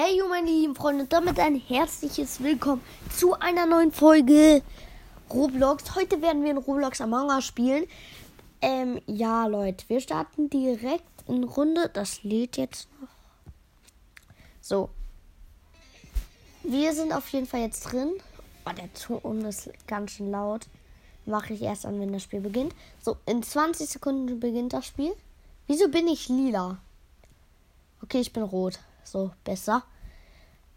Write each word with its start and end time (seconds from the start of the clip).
Hey, 0.00 0.22
meine 0.28 0.48
lieben 0.48 0.76
Freunde, 0.76 1.06
damit 1.06 1.40
ein 1.40 1.56
herzliches 1.56 2.40
Willkommen 2.40 2.82
zu 3.10 3.34
einer 3.34 3.66
neuen 3.66 3.90
Folge 3.90 4.62
Roblox. 5.28 5.96
Heute 5.96 6.22
werden 6.22 6.44
wir 6.44 6.52
in 6.52 6.58
Roblox 6.58 7.00
Among 7.00 7.30
Us 7.30 7.44
spielen. 7.44 7.84
Ähm, 8.62 9.00
ja, 9.06 9.48
Leute, 9.48 9.84
wir 9.88 10.00
starten 10.00 10.48
direkt 10.50 11.02
in 11.26 11.42
Runde. 11.42 11.90
Das 11.92 12.22
lädt 12.22 12.56
jetzt 12.58 12.86
noch. 13.00 13.08
So. 14.60 14.88
Wir 16.62 16.92
sind 16.92 17.12
auf 17.12 17.28
jeden 17.30 17.48
Fall 17.48 17.62
jetzt 17.62 17.80
drin. 17.80 18.12
Oh, 18.66 18.72
der 18.72 18.94
Ton 18.94 19.44
ist 19.46 19.68
ganz 19.88 20.12
schön 20.12 20.30
laut. 20.30 20.68
Mache 21.26 21.54
ich 21.54 21.62
erst 21.62 21.84
an, 21.84 21.98
wenn 21.98 22.12
das 22.12 22.22
Spiel 22.22 22.40
beginnt. 22.40 22.72
So, 23.02 23.16
in 23.26 23.42
20 23.42 23.90
Sekunden 23.90 24.38
beginnt 24.38 24.74
das 24.74 24.86
Spiel. 24.86 25.12
Wieso 25.66 25.88
bin 25.88 26.06
ich 26.06 26.28
lila? 26.28 26.78
Okay, 28.00 28.20
ich 28.20 28.32
bin 28.32 28.44
rot. 28.44 28.78
So, 29.10 29.30
besser. 29.42 29.84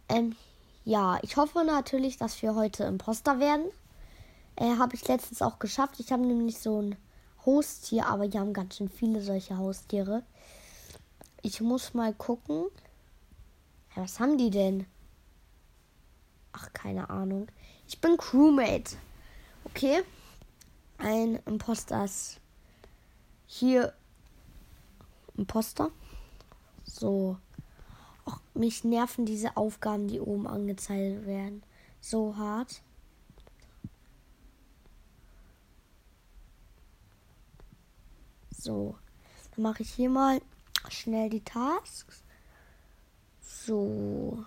Ähm, 0.07 0.37
ja, 0.85 1.19
ich 1.21 1.35
hoffe 1.35 1.65
natürlich, 1.65 2.15
dass 2.15 2.41
wir 2.41 2.55
heute 2.55 2.85
Imposter 2.85 3.39
werden. 3.39 3.65
Äh, 4.55 4.77
habe 4.77 4.95
ich 4.95 5.05
letztens 5.05 5.41
auch 5.41 5.59
geschafft. 5.59 5.99
Ich 5.99 6.13
habe 6.13 6.25
nämlich 6.25 6.59
so 6.59 6.81
ein 6.81 6.95
Haustier, 7.45 8.07
aber 8.07 8.29
die 8.29 8.39
haben 8.39 8.53
ganz 8.53 8.77
schön 8.77 8.87
viele 8.87 9.21
solche 9.21 9.57
Haustiere. 9.57 10.23
Ich 11.41 11.59
muss 11.59 11.93
mal 11.93 12.13
gucken. 12.13 12.67
Ja, 13.97 14.03
was 14.03 14.21
haben 14.21 14.37
die 14.37 14.49
denn? 14.49 14.85
Ach, 16.53 16.71
keine 16.71 17.09
Ahnung. 17.09 17.49
Ich 17.85 17.99
bin 17.99 18.15
Crewmate. 18.15 18.95
Okay. 19.65 20.03
Ein 20.99 21.35
Imposter 21.45 22.05
ist 22.05 22.39
hier. 23.45 23.93
Imposter. 25.35 25.91
So. 26.85 27.37
Och, 28.31 28.41
mich 28.53 28.83
nerven 28.83 29.25
diese 29.25 29.57
Aufgaben, 29.57 30.07
die 30.07 30.19
oben 30.19 30.47
angezeigt 30.47 31.25
werden. 31.25 31.63
So 31.99 32.35
hart. 32.35 32.81
So. 38.51 38.95
Dann 39.55 39.63
mache 39.63 39.83
ich 39.83 39.91
hier 39.91 40.09
mal 40.09 40.41
schnell 40.89 41.29
die 41.29 41.43
Tasks. 41.43 42.23
So. 43.41 44.45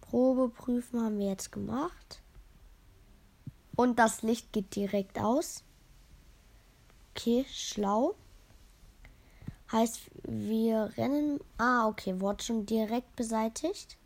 Probe 0.00 0.48
prüfen 0.48 1.02
haben 1.02 1.18
wir 1.18 1.28
jetzt 1.28 1.52
gemacht. 1.52 2.22
Und 3.76 3.98
das 3.98 4.22
Licht 4.22 4.52
geht 4.52 4.74
direkt 4.76 5.18
aus. 5.18 5.64
Okay, 7.14 7.46
schlau. 7.50 8.14
Heißt, 9.72 10.10
wir 10.24 10.92
rennen. 10.96 11.38
Ah, 11.58 11.86
okay, 11.86 12.20
wurde 12.20 12.42
schon 12.42 12.66
direkt 12.66 13.14
beseitigt. 13.14 13.96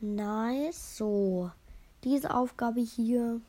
Nice. 0.00 0.96
So. 0.96 1.50
Diese 2.02 2.34
Aufgabe 2.34 2.80
hier. 2.80 3.40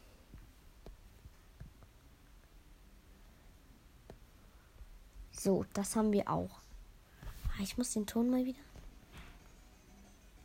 So, 5.31 5.66
das 5.73 5.95
haben 5.95 6.11
wir 6.11 6.30
auch. 6.30 6.59
Ah, 7.23 7.63
ich 7.63 7.78
muss 7.78 7.94
den 7.94 8.06
Ton 8.06 8.30
mal 8.30 8.45
wieder. 8.45 8.59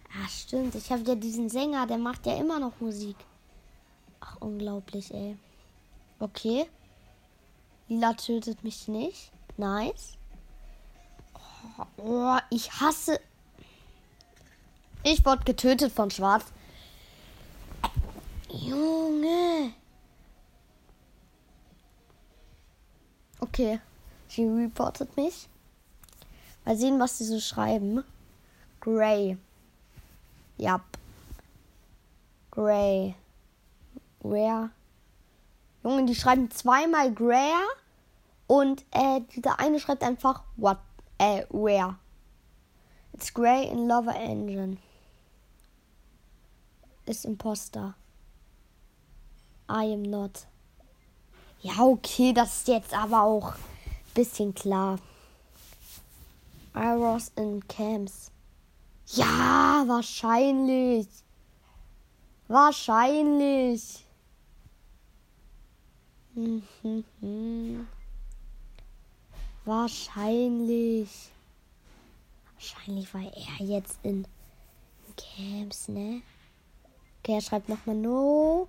Ah, 0.09 0.29
stimmt. 0.29 0.75
Ich 0.75 0.91
habe 0.91 1.03
ja 1.03 1.15
diesen 1.15 1.51
Sänger, 1.51 1.87
der 1.87 1.99
macht 1.99 2.25
ja 2.25 2.37
immer 2.37 2.59
noch 2.59 2.81
Musik. 2.81 3.17
Ach, 4.21 4.41
unglaublich, 4.41 5.13
ey. 5.13 5.37
Okay. 6.19 6.67
Lila 7.89 8.15
tötet 8.15 8.65
mich 8.65 8.89
nicht. 8.89 9.33
Nice. 9.57 10.19
Oh, 11.79 11.87
oh, 11.97 12.39
ich 12.51 12.71
hasse. 12.81 13.21
Ich 15.03 15.25
wurde 15.25 15.45
getötet 15.45 15.93
von 15.93 16.11
Schwarz. 16.11 16.45
Junge. 18.51 19.72
Okay. 23.41 23.81
Sie 24.28 24.44
reportet 24.44 25.17
mich. 25.17 25.49
Mal 26.65 26.77
sehen, 26.77 26.99
was 26.99 27.19
sie 27.19 27.25
so 27.25 27.41
schreiben. 27.41 28.05
Gray. 28.81 29.38
Ja. 30.59 30.81
Gray. 32.50 33.15
Where? 34.21 34.71
Junge, 35.84 36.05
die 36.06 36.15
schreiben 36.15 36.50
zweimal 36.50 37.12
Gray. 37.15 37.53
Und 38.47 38.84
äh, 38.93 39.21
dieser 39.34 39.59
eine 39.59 39.81
schreibt 39.81 40.03
einfach 40.03 40.43
what, 40.57 40.79
äh, 41.19 41.45
where. 41.51 41.97
It's 43.12 43.33
Grey 43.33 43.69
in 43.69 43.89
Lover 43.89 44.15
Engine. 44.15 44.79
Ist 47.06 47.25
Imposter. 47.25 47.95
I 49.69 49.93
am 49.93 50.03
not. 50.03 50.47
Ja, 51.62 51.81
okay, 51.81 52.33
das 52.33 52.59
ist 52.59 52.69
jetzt 52.69 52.95
aber 52.95 53.23
auch 53.23 53.55
bisschen 54.15 54.55
klar. 54.55 54.99
I 56.75 56.95
was 56.97 57.33
in 57.37 57.67
camps. 57.69 58.31
Ja, 59.09 59.85
wahrscheinlich. 59.87 61.06
Wahrscheinlich. 62.49 64.05
Hm, 66.35 66.62
hm, 66.83 67.05
hm. 67.21 67.89
Wahrscheinlich. 69.66 71.10
Wahrscheinlich 72.54 73.12
war 73.12 73.22
er 73.22 73.66
jetzt 73.66 73.99
in 74.04 74.27
Camps, 75.16 75.88
ne? 75.88 76.22
Okay, 77.19 77.34
er 77.34 77.41
schreibt 77.41 77.69
nochmal 77.69 77.97
No. 77.97 78.69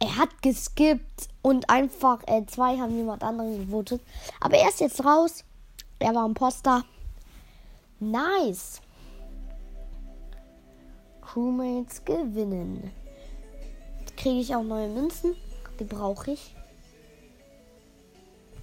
Er 0.00 0.16
hat 0.16 0.42
geskippt 0.42 1.28
und 1.42 1.70
einfach 1.70 2.26
äh, 2.26 2.44
zwei 2.46 2.76
haben 2.76 2.96
jemand 2.96 3.22
anderen 3.22 3.56
gewotet. 3.66 4.02
Aber 4.40 4.56
er 4.56 4.68
ist 4.68 4.80
jetzt 4.80 5.04
raus. 5.04 5.44
Er 6.00 6.12
war 6.12 6.26
ein 6.26 6.34
Poster. 6.34 6.84
Nice. 8.00 8.80
Crewmates 11.22 12.04
gewinnen. 12.04 12.90
Jetzt 14.00 14.16
kriege 14.16 14.40
ich 14.40 14.54
auch 14.54 14.64
neue 14.64 14.88
Münzen. 14.88 15.36
Die 15.78 15.84
brauche 15.84 16.32
ich. 16.32 16.54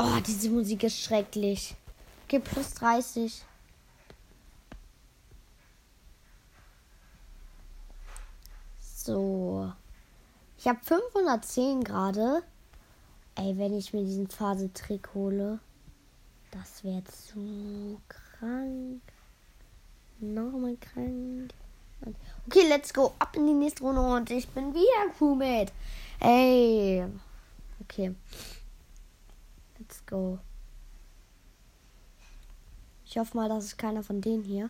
Oh, 0.03 0.19
diese 0.25 0.49
Musik 0.49 0.81
ist 0.81 0.99
schrecklich. 0.99 1.75
Okay, 2.25 2.39
plus 2.39 2.73
30. 2.73 3.43
So. 8.79 9.71
Ich 10.57 10.67
habe 10.67 10.79
510 10.81 11.83
gerade. 11.83 12.41
Ey, 13.35 13.55
wenn 13.59 13.77
ich 13.77 13.93
mir 13.93 14.03
diesen 14.03 14.27
Phase-Trick 14.27 15.13
hole, 15.13 15.59
das 16.49 16.83
wäre 16.83 17.03
zu 17.03 18.01
krank. 18.07 19.01
Nochmal 20.19 20.77
krank. 20.77 21.53
Okay, 22.47 22.67
let's 22.67 22.91
go. 22.91 23.13
Ab 23.19 23.35
in 23.35 23.45
die 23.45 23.53
nächste 23.53 23.83
Runde 23.83 24.01
und 24.01 24.31
ich 24.31 24.47
bin 24.49 24.73
wieder 24.73 25.13
Crewmate. 25.15 25.71
Ey. 26.19 27.05
Okay. 27.83 28.15
Let's 29.91 30.05
go. 30.05 30.39
Ich 33.03 33.17
hoffe 33.17 33.35
mal, 33.35 33.49
das 33.49 33.65
ist 33.65 33.77
keiner 33.77 34.03
von 34.03 34.21
denen 34.21 34.41
hier. 34.41 34.69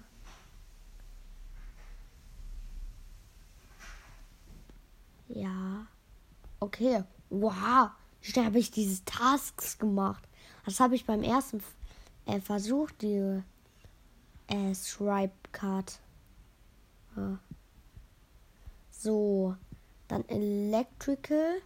Ja. 5.27 5.85
Okay. 6.59 7.03
Wow. 7.29 7.91
Schnell 8.21 8.45
habe 8.45 8.57
ich 8.57 8.71
diese 8.71 9.05
Tasks 9.05 9.77
gemacht. 9.77 10.27
Das 10.65 10.79
habe 10.79 10.95
ich 10.95 11.05
beim 11.05 11.21
ersten 11.21 11.61
äh, 12.25 12.39
Versuch, 12.39 12.89
die 12.89 13.43
äh, 14.47 14.73
Stripe 14.73 15.35
Card. 15.51 15.99
Ja. 17.15 17.37
So. 18.89 19.55
Dann 20.07 20.27
Electrical. 20.29 21.61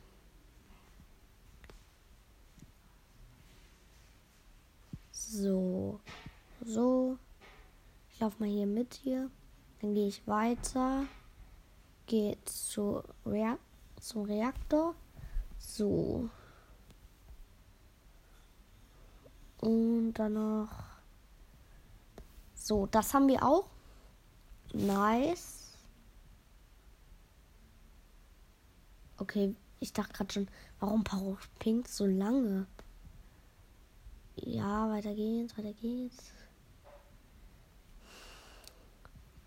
So. 5.28 6.00
So. 6.64 7.18
Ich 8.12 8.20
laufe 8.20 8.40
mal 8.40 8.50
hier 8.50 8.68
mit 8.68 8.94
hier. 8.94 9.30
Dann 9.82 9.94
gehe 9.94 10.08
ich 10.08 10.26
weiter. 10.28 11.06
Gehe 12.06 12.38
zu 12.46 13.04
Reak 13.26 13.60
zum 14.00 14.24
Reaktor. 14.24 14.96
So. 15.58 16.30
Und 19.62 20.14
dann 20.14 20.34
noch. 20.34 20.70
So, 22.54 22.86
das 22.86 23.14
haben 23.14 23.28
wir 23.28 23.44
auch. 23.44 23.70
Nice. 24.74 25.74
Okay, 29.18 29.56
ich 29.80 29.94
dachte 29.94 30.14
gerade 30.14 30.34
schon, 30.34 30.48
warum 30.80 31.04
braucht 31.04 31.60
Pink 31.60 31.88
so 31.88 32.06
lange? 32.06 32.68
Ja, 34.36 34.90
weiter 34.90 35.14
geht's, 35.14 35.58
weiter 35.58 35.74
geht's. 35.74 36.32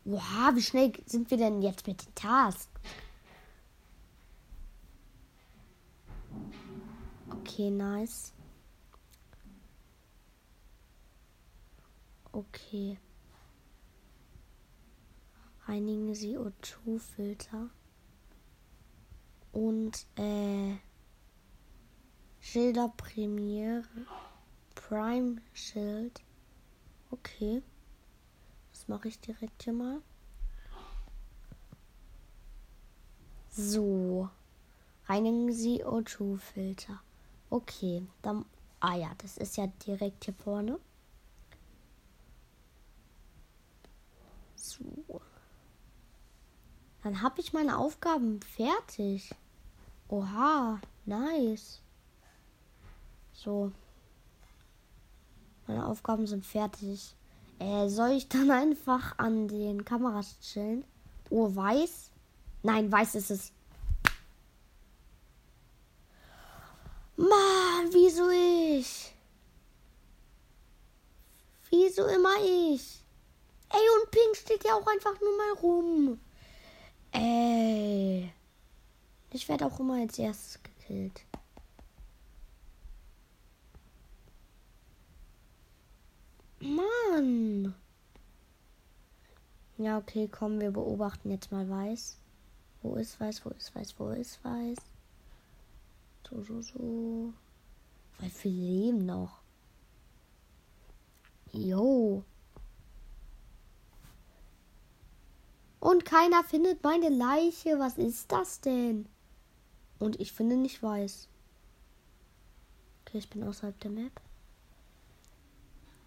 Wow, 0.04 0.54
wie 0.54 0.62
schnell 0.62 0.92
sind 1.04 1.30
wir 1.30 1.36
denn 1.36 1.60
jetzt 1.60 1.86
mit 1.86 2.04
den 2.04 2.14
Tasks? 2.14 2.80
Okay, 7.30 7.70
nice. 7.70 8.32
Okay. 12.32 12.98
Reinigen 15.66 16.14
Sie 16.14 16.38
O2-Filter. 16.38 17.68
Und, 19.52 20.06
äh, 20.16 20.76
Schilder 22.40 22.92
Premiere. 22.96 23.82
Prime 24.78 25.42
Schild. 25.52 26.22
Okay. 27.10 27.62
Das 28.70 28.86
mache 28.86 29.08
ich 29.08 29.20
direkt 29.20 29.64
hier 29.64 29.72
mal. 29.72 30.00
So. 33.50 34.30
Reinigen 35.06 35.52
Sie 35.52 35.84
O2-Filter. 35.84 37.02
Okay, 37.50 38.06
dann. 38.22 38.44
Ah 38.80 38.94
ja, 38.94 39.10
das 39.18 39.36
ist 39.36 39.56
ja 39.56 39.66
direkt 39.66 40.24
hier 40.24 40.34
vorne. 40.34 40.78
So. 44.54 45.20
Dann 47.02 47.20
habe 47.20 47.40
ich 47.40 47.52
meine 47.52 47.78
Aufgaben 47.78 48.40
fertig. 48.42 49.34
Oha, 50.08 50.80
nice. 51.04 51.82
So. 53.32 53.72
Meine 55.68 55.86
Aufgaben 55.86 56.26
sind 56.26 56.46
fertig. 56.46 57.14
Äh, 57.58 57.88
soll 57.88 58.12
ich 58.12 58.28
dann 58.28 58.50
einfach 58.62 59.18
an 59.18 59.46
den 59.46 59.84
Kameras 59.84 60.40
chillen? 60.40 60.84
Oh, 61.30 61.54
weiß? 61.54 62.10
Nein, 62.62 62.90
weiß 62.90 63.14
ist 63.14 63.30
es. 63.30 63.52
Mann, 67.16 67.92
wieso 67.92 68.30
ich? 68.30 69.12
Wieso 71.70 72.06
immer 72.06 72.34
ich? 72.42 73.04
Ey, 73.70 73.80
und 74.00 74.10
Pink 74.10 74.36
steht 74.36 74.64
ja 74.64 74.74
auch 74.74 74.86
einfach 74.86 75.20
nur 75.20 75.36
mal 75.36 75.52
rum. 75.60 76.20
Ey. 77.12 78.32
Ich 79.32 79.48
werde 79.48 79.66
auch 79.66 79.78
immer 79.78 80.00
als 80.00 80.18
erstes 80.18 80.60
gekillt. 80.62 81.20
Mann. 86.60 87.74
Ja, 89.76 89.98
okay, 89.98 90.28
komm, 90.30 90.60
wir 90.60 90.72
beobachten 90.72 91.30
jetzt 91.30 91.52
mal 91.52 91.68
Weiß. 91.68 92.18
Wo 92.82 92.96
ist 92.96 93.20
Weiß, 93.20 93.44
wo 93.44 93.50
ist 93.50 93.74
Weiß, 93.74 93.94
wo 93.98 94.08
ist 94.10 94.42
Weiß? 94.44 94.78
So, 96.28 96.42
so, 96.42 96.60
so. 96.60 97.32
Weil 98.18 98.30
viel 98.30 98.52
leben 98.52 99.06
noch. 99.06 99.40
Jo. 101.52 102.24
Und 105.80 106.04
keiner 106.04 106.44
findet 106.44 106.82
meine 106.82 107.08
Leiche. 107.08 107.78
Was 107.78 107.98
ist 107.98 108.30
das 108.32 108.60
denn? 108.60 109.06
Und 109.98 110.20
ich 110.20 110.32
finde 110.32 110.56
nicht 110.56 110.82
weiß. 110.82 111.28
Okay, 113.02 113.18
ich 113.18 113.30
bin 113.30 113.42
außerhalb 113.42 113.78
der 113.80 113.90
Map. 113.90 114.20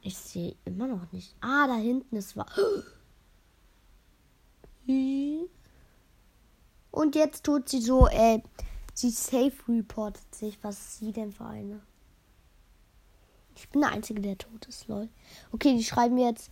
Ich 0.02 0.18
sehe 0.18 0.56
immer 0.66 0.88
noch 0.88 1.12
nicht. 1.12 1.36
Ah, 1.42 1.68
da 1.68 1.76
hinten 1.76 2.16
ist 2.16 2.36
was. 2.36 2.48
Und 6.92 7.16
jetzt 7.16 7.44
tut 7.46 7.70
sie 7.70 7.82
so, 7.82 8.08
äh, 8.08 8.42
Sie 8.94 9.10
safe 9.10 9.54
reportet 9.68 10.36
sich. 10.36 10.58
Was 10.64 10.78
ist 10.78 11.00
sie 11.00 11.12
denn 11.12 11.32
für 11.32 11.46
eine? 11.46 11.82
Ich 13.56 13.70
bin 13.70 13.82
der 13.82 13.92
Einzige, 13.92 14.22
der 14.22 14.38
tot 14.38 14.66
ist, 14.68 14.88
lol. 14.88 15.10
Okay, 15.52 15.76
die 15.76 15.84
schreiben 15.84 16.18
jetzt. 16.18 16.52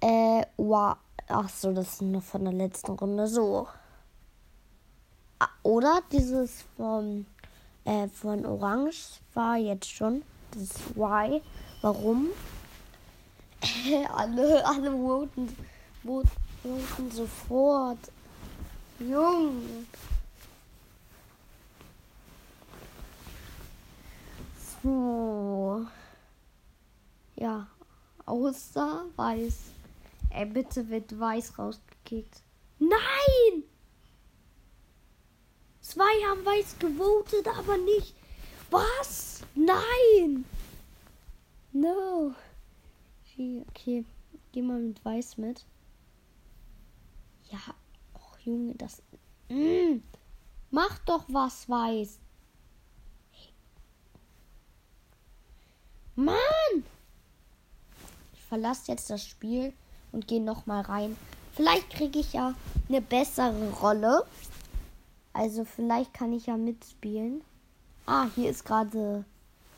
Äh, 0.00 0.44
wow. 0.56 0.96
Ach 1.28 1.48
so, 1.48 1.72
das 1.72 1.94
ist 1.94 2.02
nur 2.02 2.20
von 2.20 2.44
der 2.44 2.52
letzten 2.52 2.92
Runde. 2.92 3.26
So. 3.26 3.66
Ah, 5.38 5.48
oder 5.62 6.02
dieses 6.12 6.64
von, 6.76 7.26
äh, 7.84 8.08
von 8.08 8.44
Orange 8.44 9.20
war 9.32 9.56
jetzt 9.56 9.90
schon. 9.90 10.22
Das 10.50 10.62
ist 10.62 10.96
Why. 10.96 11.40
Warum? 11.80 12.28
alle, 14.14 14.64
alle 14.64 14.90
voten, 14.90 15.56
voten 16.02 17.10
sofort. 17.10 17.98
Junge. 18.98 19.86
So. 24.82 25.86
Ja, 27.36 27.66
außer 28.26 29.06
weiß. 29.16 29.54
Ey, 30.30 30.46
bitte 30.46 30.88
wird 30.88 31.18
weiß 31.18 31.58
rausgekickt. 31.58 32.42
Nein! 32.78 33.62
Zwei 35.80 36.04
haben 36.28 36.44
weiß 36.44 36.78
gewotet, 36.78 37.46
aber 37.48 37.76
nicht. 37.78 38.14
Was? 38.70 39.42
Nein! 39.54 40.44
No. 41.72 42.34
Okay, 43.36 44.04
geh 44.52 44.62
mal 44.62 44.78
mit 44.78 45.04
weiß 45.04 45.38
mit. 45.38 45.64
Ja, 47.50 47.58
och 48.14 48.38
Junge, 48.44 48.74
das. 48.74 49.02
Mm, 49.48 50.02
mach 50.70 50.98
doch 51.00 51.24
was 51.28 51.68
weiß. 51.68 52.20
Mann! 56.14 56.36
Ich 58.34 58.40
verlasse 58.42 58.92
jetzt 58.92 59.10
das 59.10 59.26
Spiel 59.26 59.72
und 60.12 60.28
gehe 60.28 60.40
noch 60.40 60.66
mal 60.66 60.82
rein. 60.82 61.16
Vielleicht 61.54 61.90
kriege 61.90 62.20
ich 62.20 62.34
ja 62.34 62.54
eine 62.88 63.00
bessere 63.00 63.70
Rolle. 63.80 64.24
Also 65.32 65.64
vielleicht 65.64 66.14
kann 66.14 66.32
ich 66.32 66.46
ja 66.46 66.56
mitspielen. 66.56 67.42
Ah, 68.06 68.28
hier 68.36 68.50
ist 68.50 68.64
gerade... 68.64 69.24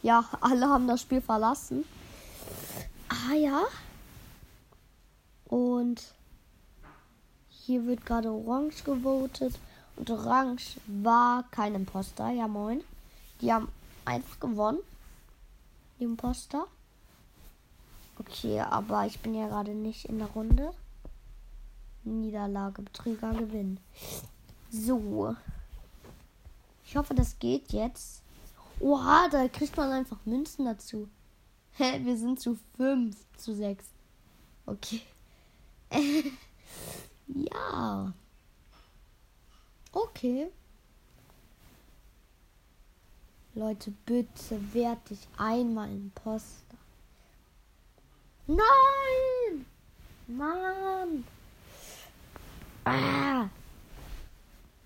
Ja, 0.02 0.28
alle 0.42 0.68
haben 0.68 0.86
das 0.86 1.00
Spiel 1.00 1.22
verlassen. 1.22 1.84
Ja. 3.34 3.64
Und 5.46 6.02
hier 7.48 7.86
wird 7.86 8.04
gerade 8.04 8.30
Orange 8.30 8.84
gewotet. 8.84 9.58
Und 9.96 10.10
Orange 10.10 10.80
war 10.86 11.44
kein 11.50 11.74
Imposter. 11.74 12.30
Ja, 12.30 12.46
moin. 12.48 12.82
Die 13.40 13.52
haben 13.52 13.68
einfach 14.04 14.38
gewonnen. 14.40 14.78
Imposter. 15.98 16.66
Okay, 18.18 18.60
aber 18.60 19.06
ich 19.06 19.20
bin 19.20 19.34
ja 19.34 19.48
gerade 19.48 19.72
nicht 19.72 20.06
in 20.06 20.18
der 20.18 20.28
Runde. 20.28 20.72
Niederlage, 22.04 22.82
Betrüger 22.82 23.32
gewinnen. 23.32 23.78
So. 24.70 25.34
Ich 26.84 26.96
hoffe, 26.96 27.14
das 27.14 27.38
geht 27.38 27.72
jetzt. 27.72 28.22
Oha, 28.80 29.28
da 29.28 29.48
kriegt 29.48 29.76
man 29.76 29.90
einfach 29.90 30.18
Münzen 30.24 30.66
dazu. 30.66 31.08
Hä, 31.78 32.00
wir 32.04 32.16
sind 32.16 32.40
zu 32.40 32.58
5 32.76 33.14
zu 33.36 33.54
6. 33.54 33.84
Okay. 34.64 35.02
ja. 37.26 38.12
Okay. 39.92 40.48
Leute, 43.54 43.92
bitte 44.06 44.74
werd 44.74 45.10
ich 45.10 45.28
einmal 45.36 45.90
Imposter. 45.90 46.76
Nein! 48.46 49.66
Mann! 50.28 51.24
Ah! 52.84 53.48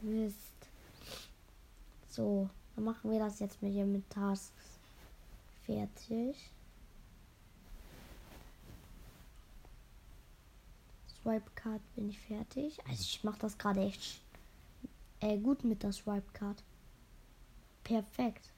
Mist. 0.00 0.36
So, 2.08 2.48
dann 2.74 2.84
machen 2.84 3.12
wir 3.12 3.20
das 3.20 3.38
jetzt 3.38 3.62
mit 3.62 3.72
hier 3.72 3.86
mit 3.86 4.08
Tasks 4.10 4.78
fertig. 5.66 6.36
Swipe 11.22 11.50
Card 11.54 11.82
bin 11.94 12.08
ich 12.08 12.18
fertig. 12.18 12.78
Also 12.88 13.02
ich 13.02 13.22
mache 13.24 13.38
das 13.40 13.58
gerade 13.58 13.80
echt 13.80 14.22
äh, 15.20 15.38
gut 15.38 15.64
mit 15.64 15.82
der 15.82 15.92
Swipe 15.92 16.32
Card. 16.32 16.62
Perfekt. 17.84 18.50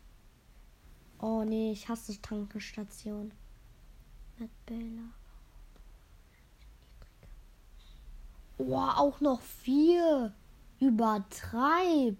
Oh 1.21 1.45
nee, 1.45 1.73
ich 1.73 1.89
hasse 1.89 2.21
Tankenstation. 2.21 3.33
Mit 4.39 4.67
Bella. 4.67 5.09
Oh, 8.59 8.77
auch 8.77 9.21
noch 9.21 9.41
vier. 9.41 10.35
Übertreib. 10.81 12.17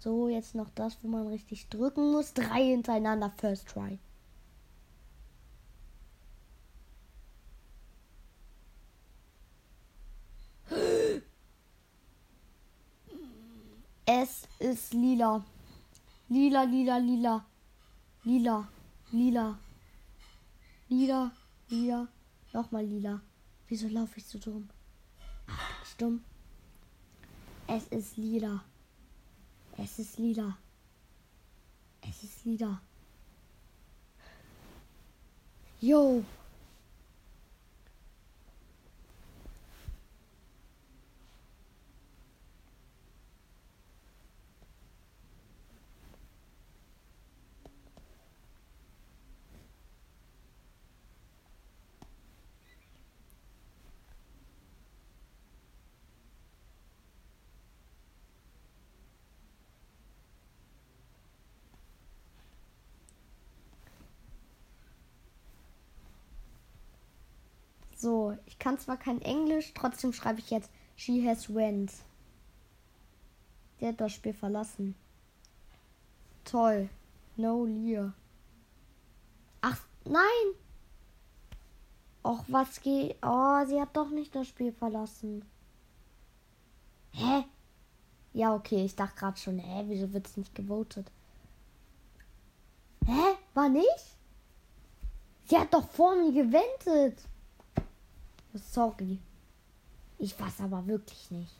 So, 0.00 0.28
jetzt 0.28 0.54
noch 0.54 0.70
das, 0.70 0.96
wo 1.02 1.08
man 1.08 1.26
richtig 1.26 1.68
drücken 1.68 2.12
muss. 2.12 2.34
Drei 2.34 2.64
hintereinander, 2.64 3.32
First 3.36 3.68
Try. 3.68 3.98
Ist 14.78 14.94
lila. 14.94 15.44
Lila, 16.30 16.64
lila, 16.64 16.98
lila. 17.00 17.44
Lila, 18.24 18.68
lila. 19.12 19.58
Lila, 20.88 21.32
lila. 21.70 22.08
Nochmal 22.52 22.86
lila. 22.86 23.20
Wieso 23.68 23.88
laufe 23.88 24.18
ich 24.18 24.26
so 24.26 24.38
dumm? 24.38 24.68
Dumm? 25.98 26.20
Es 27.66 27.88
ist 27.88 28.16
lila. 28.16 28.64
Es 29.76 29.98
ist 29.98 30.18
lila. 30.18 30.56
Es 32.00 32.22
ist 32.22 32.44
lila. 32.44 32.80
Yo. 35.80 36.24
So, 67.98 68.38
ich 68.46 68.60
kann 68.60 68.78
zwar 68.78 68.96
kein 68.96 69.20
Englisch, 69.22 69.74
trotzdem 69.74 70.12
schreibe 70.12 70.38
ich 70.38 70.50
jetzt 70.50 70.70
She 70.94 71.28
has 71.28 71.52
went. 71.52 71.92
Der 73.80 73.88
hat 73.88 74.00
das 74.00 74.12
Spiel 74.12 74.32
verlassen. 74.32 74.94
Toll. 76.44 76.88
No 77.36 77.64
Lear. 77.64 78.12
Ach, 79.62 79.80
nein! 80.04 80.54
Och, 82.22 82.44
was 82.46 82.80
geht? 82.80 83.16
Oh, 83.20 83.64
sie 83.66 83.80
hat 83.80 83.96
doch 83.96 84.10
nicht 84.10 84.32
das 84.32 84.46
Spiel 84.46 84.72
verlassen. 84.72 85.44
Hä? 87.10 87.44
Ja, 88.32 88.54
okay, 88.54 88.84
ich 88.84 88.94
dachte 88.94 89.16
gerade 89.16 89.38
schon, 89.38 89.58
hä, 89.58 89.84
wieso 89.88 90.12
wird 90.12 90.26
es 90.28 90.36
nicht 90.36 90.54
gewotet? 90.54 91.10
Hä? 93.04 93.36
War 93.54 93.68
nicht? 93.68 94.16
Sie 95.46 95.58
hat 95.58 95.74
doch 95.74 95.88
vor 95.88 96.14
mir 96.14 96.32
gewendet. 96.32 97.27
Sorry. 98.54 99.18
Ich 100.18 100.38
weiß 100.38 100.60
aber 100.60 100.86
wirklich 100.86 101.30
nicht. 101.30 101.54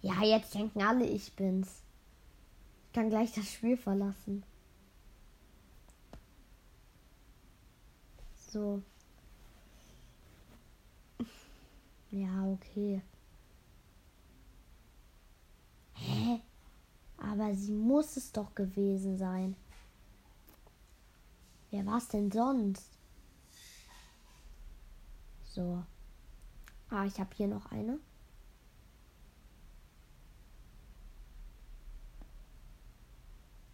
Ja, 0.00 0.22
jetzt 0.22 0.54
denken 0.54 0.82
alle, 0.82 1.04
ich 1.06 1.32
bin's. 1.34 1.82
Ich 2.86 2.92
kann 2.92 3.08
gleich 3.10 3.32
das 3.32 3.50
Spiel 3.50 3.76
verlassen. 3.76 4.42
So. 8.50 8.82
Ja, 12.10 12.46
okay. 12.46 13.00
Hä? 15.94 16.40
Aber 17.16 17.54
sie 17.54 17.72
muss 17.72 18.16
es 18.16 18.32
doch 18.32 18.54
gewesen 18.54 19.16
sein. 19.16 19.56
Wer 21.70 21.86
war's 21.86 22.08
denn 22.08 22.30
sonst? 22.30 22.90
So. 25.54 25.82
Ah, 26.88 27.04
ich 27.04 27.20
habe 27.20 27.30
hier 27.34 27.46
noch 27.46 27.70
eine. 27.70 27.98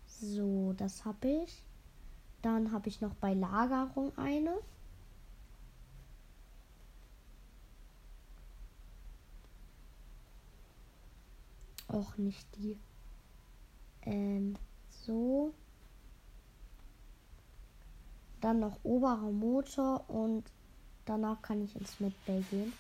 So, 0.07 0.73
das 0.77 1.05
habe 1.05 1.29
ich. 1.29 1.63
Dann 2.43 2.73
habe 2.73 2.89
ich 2.89 3.01
noch 3.01 3.15
bei 3.15 3.33
Lagerung 3.35 4.17
eine. 4.19 4.59
Auch 11.87 12.17
nicht 12.17 12.47
die. 12.57 12.77
Ähm, 14.03 14.57
so. 14.91 15.55
Dann 18.41 18.59
noch 18.59 18.79
oberer 18.83 19.31
Motor 19.31 20.11
und 20.11 20.51
Danach 21.09 21.41
kann 21.41 21.65
ich 21.65 21.75
ins 21.75 21.99
Medbay 22.01 22.45
gehen. 22.51 22.71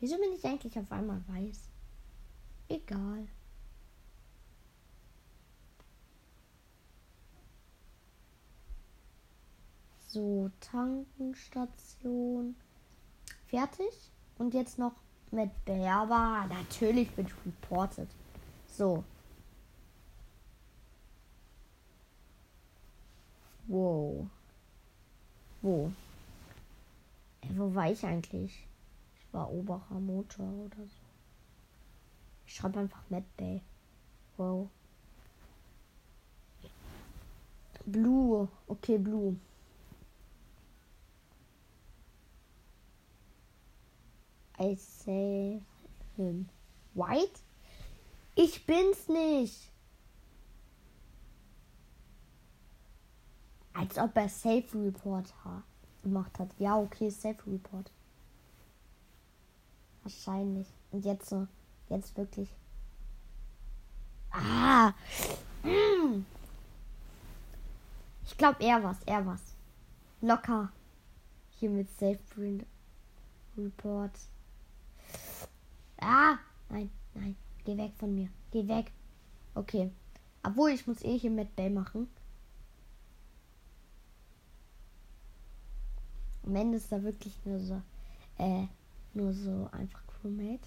Wieso 0.00 0.18
bin 0.18 0.34
ich 0.34 0.44
eigentlich 0.44 0.78
auf 0.78 0.92
einmal 0.92 1.22
weiß? 1.28 1.70
Egal. 2.68 3.26
So, 10.08 10.50
Tankenstation. 10.60 12.54
Fertig. 13.46 14.10
Und 14.36 14.52
jetzt 14.52 14.78
noch 14.78 14.92
mit 15.30 15.50
Aber 15.66 16.46
natürlich 16.50 17.16
wird 17.16 17.30
reported. 17.46 18.08
So, 18.66 19.04
Wow. 23.68 24.26
Wo? 25.60 25.92
Äh, 27.42 27.48
wo 27.50 27.74
war 27.74 27.90
ich 27.90 28.02
eigentlich? 28.04 28.66
Ich 29.14 29.32
war 29.34 29.50
oberer 29.50 30.00
Motor 30.00 30.50
oder 30.50 30.78
so. 30.78 31.02
Ich 32.46 32.54
schreibe 32.54 32.80
einfach 32.80 33.02
Mad 33.10 33.26
Bay. 33.36 33.60
Wow. 34.38 34.70
Blue. 37.84 38.48
Okay, 38.66 38.96
Blue. 38.96 39.36
I 44.58 44.74
say 44.76 45.60
him. 46.16 46.48
White? 46.94 47.40
Ich 48.34 48.64
bin's 48.64 49.08
nicht. 49.08 49.70
Als 53.78 53.96
ob 53.96 54.16
er 54.16 54.28
Safe 54.28 54.66
Report 54.74 55.32
gemacht 56.02 56.36
hat. 56.40 56.48
Ja, 56.58 56.76
okay, 56.76 57.10
Safe 57.10 57.38
Report. 57.46 57.88
Wahrscheinlich. 60.02 60.66
Und 60.90 61.04
jetzt 61.04 61.28
so. 61.28 61.46
Jetzt 61.88 62.16
wirklich. 62.16 62.48
Ah! 64.32 64.92
Ich 68.26 68.36
glaube, 68.36 68.64
er 68.64 68.82
was, 68.82 68.96
er 69.06 69.24
was. 69.24 69.42
Locker. 70.22 70.72
Hier 71.60 71.70
mit 71.70 71.88
Safe 72.00 72.18
Report. 73.56 74.10
Ah! 76.00 76.38
Nein, 76.68 76.90
nein. 77.14 77.36
Geh 77.64 77.76
weg 77.76 77.92
von 77.96 78.12
mir. 78.12 78.28
Geh 78.50 78.66
weg. 78.66 78.90
Okay. 79.54 79.92
Obwohl, 80.42 80.70
ich 80.70 80.84
muss 80.88 81.02
eh 81.02 81.16
hier 81.16 81.30
mit 81.30 81.54
Bay 81.54 81.70
machen. 81.70 82.08
Am 86.48 86.56
Ende 86.56 86.78
ist 86.78 86.90
da 86.90 87.02
wirklich 87.02 87.38
nur 87.44 87.60
so, 87.60 87.82
äh, 88.38 88.68
nur 89.12 89.34
so 89.34 89.68
einfach 89.70 90.02
Crewmate. 90.06 90.66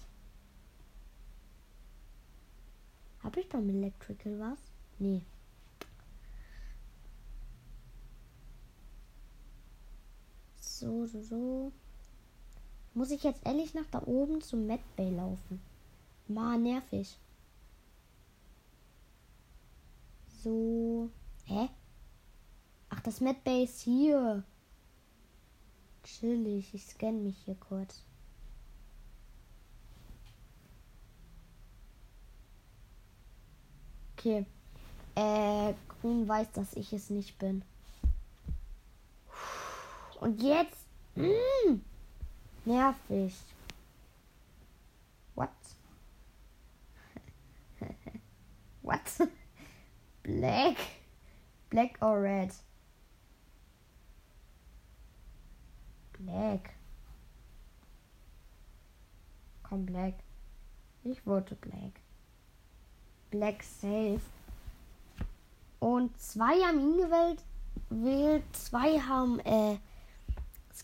Habe 3.18 3.40
ich 3.40 3.48
beim 3.48 3.68
Electrical 3.68 4.38
was? 4.38 4.60
Nee. 5.00 5.22
So, 10.60 11.04
so, 11.06 11.20
so. 11.20 11.72
Muss 12.94 13.10
ich 13.10 13.24
jetzt 13.24 13.44
ehrlich 13.44 13.74
nach 13.74 13.86
da 13.90 14.04
oben 14.06 14.40
zum 14.40 14.68
Medbay 14.68 15.10
laufen? 15.10 15.60
Ma, 16.28 16.56
nervig. 16.56 17.18
So. 20.44 21.10
Hä? 21.46 21.68
Ach, 22.88 23.00
das 23.00 23.20
Medbay 23.20 23.64
ist 23.64 23.80
hier. 23.80 24.44
Chillig, 26.18 26.74
ich 26.74 26.86
scanne 26.86 27.18
mich 27.18 27.38
hier 27.44 27.54
kurz. 27.54 28.02
Okay. 34.16 34.44
Äh, 35.14 35.74
Grün 35.88 36.28
weiß, 36.28 36.52
dass 36.52 36.74
ich 36.74 36.92
es 36.92 37.08
nicht 37.08 37.38
bin. 37.38 37.64
Und 40.20 40.42
jetzt? 40.42 40.84
Mm, 41.14 41.80
nervig. 42.64 43.34
What? 45.34 45.48
What? 48.82 49.00
Black? 50.22 50.76
Black 51.70 51.96
or 52.00 52.22
red? 52.22 52.52
Black. 56.24 56.70
Komm, 59.62 59.86
Black. 59.86 60.14
Ich 61.04 61.20
vote 61.22 61.54
Black. 61.56 62.00
Black 63.30 63.62
safe. 63.62 64.20
Und 65.80 66.18
zwei 66.20 66.60
haben 66.60 66.78
ihn 66.80 66.96
gewählt. 66.98 67.42
Wählt, 67.90 68.44
zwei 68.56 69.00
haben 69.00 69.40
äh, 69.40 69.78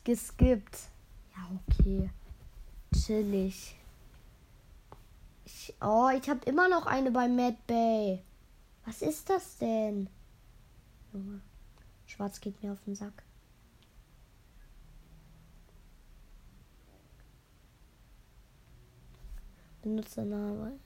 geskippt. 0.05 0.79
Ja, 1.37 1.59
okay. 1.69 2.11
Chillig. 2.95 3.77
Ich, 5.45 5.75
oh, 5.81 6.09
ich 6.09 6.29
habe 6.29 6.41
immer 6.47 6.69
noch 6.69 6.87
eine 6.87 7.11
bei 7.11 7.29
Mad 7.29 7.57
Bay. 7.67 8.23
Was 8.87 9.03
ist 9.03 9.29
das 9.29 9.59
denn? 9.59 10.09
Junge. 11.13 11.41
Schwarz 12.07 12.41
geht 12.41 12.63
mir 12.63 12.73
auf 12.73 12.83
den 12.85 12.95
Sack. 12.95 13.23
Benutzername. 19.89 20.79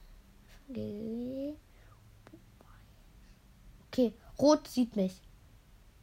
Okay, 3.89 4.13
Rot 4.39 4.69
sieht 4.69 4.95
mich. 4.97 5.21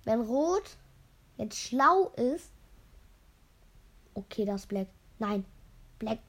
Wenn 0.03 0.21
Rot 0.21 0.77
jetzt 1.37 1.57
schlau 1.57 2.09
ist. 2.15 2.51
Okay, 4.13 4.45
das 4.45 4.65
Black. 4.65 4.87
Nein, 5.17 5.45
Black. 5.97 6.19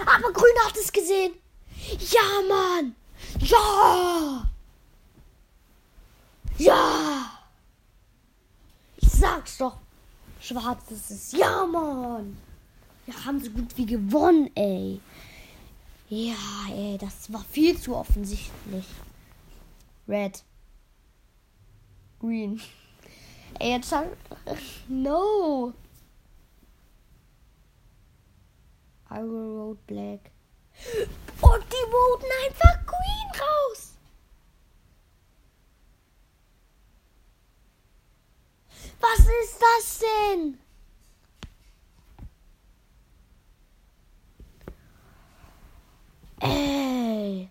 Aber 0.00 0.32
Grün 0.32 0.54
hat 0.66 0.76
es 0.76 0.90
gesehen. 0.90 1.34
Ja, 2.10 2.42
Mann. 2.48 2.94
Ja. 3.40 4.50
Ja. 6.56 7.30
Ich 8.96 9.10
sag's 9.10 9.58
doch. 9.58 9.78
Schwarz 10.40 10.90
ist 10.90 11.10
es. 11.10 11.32
Ja, 11.32 11.66
Mann. 11.66 12.36
Wir 13.06 13.24
haben 13.24 13.42
so 13.42 13.50
gut 13.50 13.76
wie 13.76 13.86
gewonnen, 13.86 14.50
ey. 14.54 15.00
Ja, 16.10 16.34
ey, 16.70 16.96
das 16.96 17.30
war 17.30 17.44
viel 17.44 17.78
zu 17.78 17.94
offensichtlich. 17.94 18.86
Red. 20.08 20.42
Green. 22.18 22.62
Ey, 23.60 23.72
jetzt 23.72 23.92
hat. 23.92 24.06
No. 24.88 25.74
I 29.10 29.20
will 29.20 29.56
vote 29.56 29.80
black. 29.86 30.30
Und 31.42 31.64
die 31.64 31.90
voten 31.90 32.26
einfach 32.46 32.86
Green 32.86 33.40
raus. 33.40 33.92
Was 39.00 39.18
ist 39.20 39.60
das 39.60 39.98
denn? 40.00 40.58
Ey. 46.40 47.48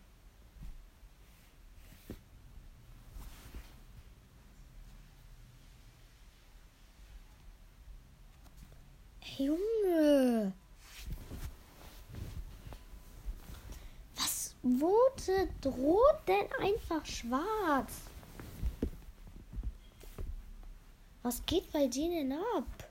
Junge. 9.37 10.53
Was 14.15 14.55
wurde 14.63 15.47
droht 15.61 16.27
denn 16.27 16.47
einfach 16.61 17.05
schwarz? 17.05 17.93
Was 21.23 21.45
geht 21.45 21.71
bei 21.71 21.87
denen 21.87 22.31
ab? 22.31 22.87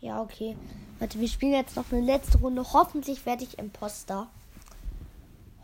Ja, 0.00 0.20
okay. 0.20 0.54
Warte, 0.98 1.18
wir 1.18 1.28
spielen 1.28 1.54
jetzt 1.54 1.76
noch 1.76 1.90
eine 1.90 2.02
letzte 2.02 2.36
Runde. 2.38 2.62
Hoffentlich 2.74 3.24
werde 3.24 3.44
ich 3.44 3.58
Imposter. 3.58 4.28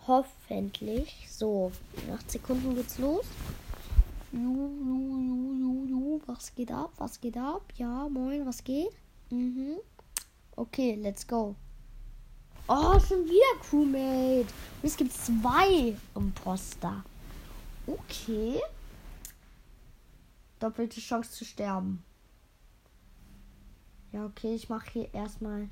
Hoffentlich. 0.07 1.27
So, 1.29 1.73
in 1.99 2.14
8 2.14 2.31
Sekunden 2.31 2.75
geht's 2.75 2.97
los. 2.99 3.27
Ju, 4.33 4.38
ju, 4.38 5.21
ju, 5.27 5.53
ju, 5.61 5.70
ju. 5.87 6.21
Was 6.27 6.55
geht 6.55 6.71
ab? 6.71 6.93
Was 6.99 7.21
geht 7.21 7.37
ab? 7.37 7.73
Ja, 7.77 8.09
moin, 8.09 8.47
was 8.47 8.62
geht? 8.62 8.93
Mhm. 9.31 9.77
Okay, 10.57 10.97
let's 10.97 11.27
go. 11.27 11.55
Oh, 12.69 12.99
schon 13.01 13.25
wieder 13.25 13.61
Crewmate. 13.62 14.53
Und 14.83 14.85
es 14.85 14.97
gibt 14.97 15.12
zwei 15.12 15.97
Imposter. 16.14 17.05
Okay. 17.87 18.61
Doppelte 20.59 21.01
Chance 21.01 21.33
zu 21.33 21.45
sterben. 21.45 22.05
Ja, 24.12 24.27
okay, 24.27 24.55
ich 24.55 24.69
mache 24.69 24.90
hier 24.90 25.14
erstmal 25.14 25.69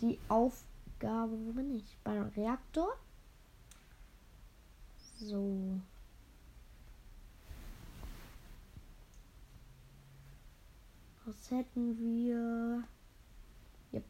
die 0.00 0.18
Aufgabe. 0.28 1.32
Wo 1.32 1.52
bin 1.52 1.70
ich? 1.74 1.96
Beim 2.02 2.22
Reaktor. 2.36 2.92
So. 5.18 5.80
Was 11.30 11.48
hätten 11.52 11.96
wir? 11.96 12.82
Yep. 13.92 14.04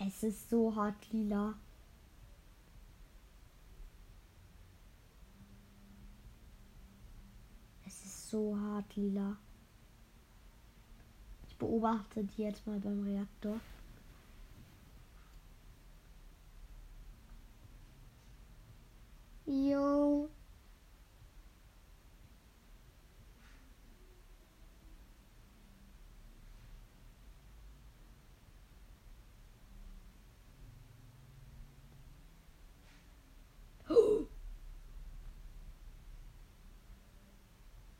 Es 0.00 0.22
ist 0.24 0.50
so 0.50 0.74
hart 0.74 0.96
lila. 1.12 1.54
Es 7.86 8.04
ist 8.04 8.30
so 8.30 8.58
hart 8.58 8.96
lila. 8.96 9.36
Ich 11.46 11.56
beobachte 11.56 12.24
die 12.24 12.42
jetzt 12.42 12.66
mal 12.66 12.80
beim 12.80 13.04
Reaktor. 13.04 13.60
Jo. 19.46 20.28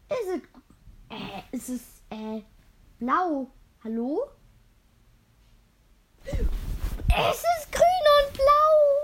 Ist 0.08 0.28
es, 0.28 0.42
äh, 1.10 1.42
ist 1.52 1.68
es, 1.68 1.80
äh, 2.10 2.42
blau? 2.98 3.46
Hallo? 3.84 4.30
Es 6.24 7.38
ist 7.38 7.72
grün 7.72 8.06
und 8.18 8.32
blau. 8.32 8.96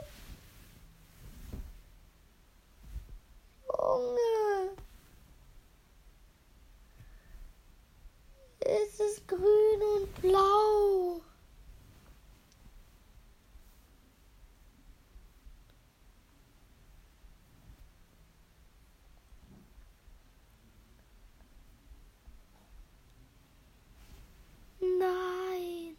Junge. 3.93 4.77
Es 8.61 9.01
ist 9.01 9.27
grün 9.29 9.83
und 9.97 10.23
blau. 10.23 11.21
Nein. 24.81 25.97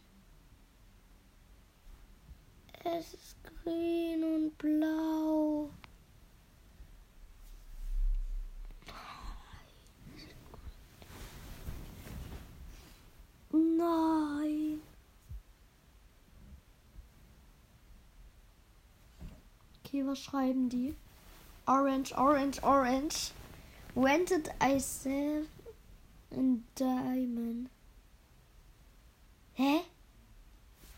Es 3.04 3.14
ist 3.16 3.36
grün 3.44 4.24
und 4.24 4.58
blau. 4.58 5.70
Nein. 13.52 14.82
Okay, 19.80 20.06
was 20.06 20.20
schreiben 20.20 20.70
die? 20.70 20.96
Orange, 21.68 22.14
orange, 22.18 22.64
orange. 22.64 23.32
When 23.96 24.24
did 24.24 24.50
I 24.62 24.80
sell 24.80 25.46
in 26.32 26.64
diamond? 26.76 27.70
Hä? 29.56 29.82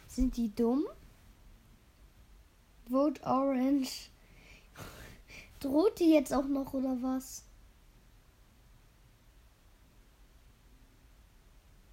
Sind 0.07 0.37
die 0.37 0.53
dumm? 0.55 0.85
Vote 3.05 3.21
Orange. 3.23 4.09
Droht 5.59 5.99
die 5.99 6.11
jetzt 6.11 6.33
auch 6.33 6.47
noch 6.47 6.73
oder 6.73 6.97
was? 7.03 7.43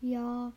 Ja. 0.01 0.53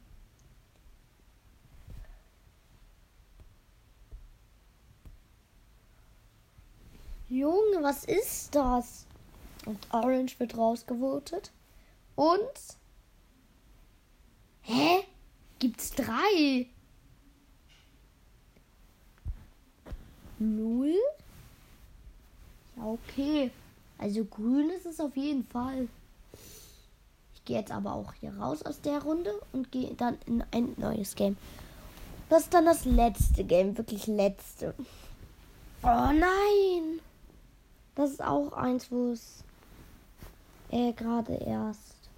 Junge, 7.28 7.84
was 7.84 8.06
ist 8.06 8.56
das? 8.56 9.06
Und 9.66 9.86
Orange 9.92 10.40
wird 10.40 10.56
rausgevotet. 10.56 11.52
Und? 12.16 12.40
Hä? 14.62 15.04
Gibt's 15.60 15.92
drei? 15.92 16.70
Null? 20.40 20.94
Ja, 22.76 22.86
okay. 22.86 23.52
Also 23.98 24.26
grün 24.26 24.70
ist 24.70 24.86
es 24.86 25.00
auf 25.00 25.16
jeden 25.16 25.46
Fall. 25.46 25.88
Ich 27.34 27.46
gehe 27.46 27.60
jetzt 27.60 27.72
aber 27.72 27.94
auch 27.94 28.14
hier 28.14 28.36
raus 28.38 28.64
aus 28.64 28.82
der 28.82 29.02
Runde 29.02 29.32
und 29.54 29.72
gehe 29.72 29.94
dann 29.96 30.18
in 30.26 30.44
ein 30.52 30.74
neues 30.78 31.16
Game. 31.16 31.38
Das 32.30 32.44
ist 32.44 32.54
dann 32.54 32.66
das 32.66 32.86
letzte 32.86 33.44
Game, 33.44 33.78
wirklich 33.78 34.08
letzte. 34.08 34.74
Oh 35.84 36.12
nein! 36.12 37.00
Das 37.94 38.12
ist 38.12 38.24
auch 38.24 38.52
eins, 38.54 38.92
wo 38.92 39.12
es 39.12 39.44
äh, 40.72 40.92
gerade 40.94 41.36
erst 41.36 42.10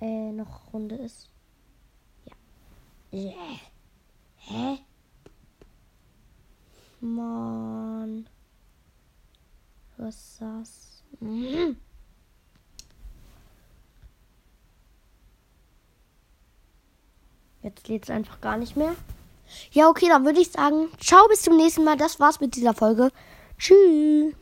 äh, 0.00 0.32
noch 0.32 0.72
Runde 0.72 0.96
ist. 0.96 1.30
Ja. 3.10 3.20
Yeah. 3.20 3.60
Hä? 4.36 4.78
Mann. 7.04 8.26
Was 9.96 10.14
ist 10.16 10.40
das? 10.40 11.02
Mhm. 11.20 11.76
Jetzt 17.62 17.88
lädt 17.88 18.04
es 18.04 18.10
einfach 18.10 18.40
gar 18.40 18.56
nicht 18.56 18.76
mehr. 18.76 18.94
Ja, 19.72 19.88
okay, 19.88 20.08
dann 20.08 20.24
würde 20.24 20.40
ich 20.40 20.50
sagen, 20.50 20.88
ciao, 20.98 21.28
bis 21.28 21.42
zum 21.42 21.56
nächsten 21.56 21.84
Mal. 21.84 21.96
Das 21.96 22.20
war's 22.20 22.40
mit 22.40 22.56
dieser 22.56 22.74
Folge. 22.74 23.10
Tschüss. 23.58 24.34